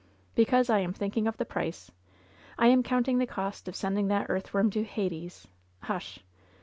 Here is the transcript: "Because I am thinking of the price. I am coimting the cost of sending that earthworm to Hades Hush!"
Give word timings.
"Because 0.33 0.67
I 0.67 0.79
am 0.79 0.93
thinking 0.93 1.27
of 1.27 1.37
the 1.37 1.45
price. 1.45 1.91
I 2.57 2.65
am 2.69 2.81
coimting 2.81 3.19
the 3.19 3.27
cost 3.27 3.67
of 3.67 3.75
sending 3.75 4.07
that 4.07 4.31
earthworm 4.31 4.71
to 4.71 4.83
Hades 4.83 5.47
Hush!" 5.81 6.17